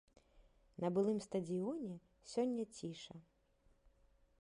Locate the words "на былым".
0.83-1.19